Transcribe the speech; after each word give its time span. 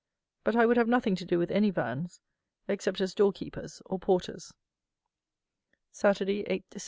But 0.43 0.55
I 0.55 0.65
would 0.65 0.77
have 0.77 0.87
nothing 0.87 1.15
to 1.17 1.25
do 1.25 1.37
with 1.37 1.51
any 1.51 1.69
VANS, 1.69 2.21
except 2.67 3.01
as 3.01 3.13
door 3.13 3.31
keepers 3.31 3.83
or 3.85 3.99
porters. 3.99 4.51
_Saturday, 5.93 6.43
8 6.47 6.67
Dec. 6.71 6.79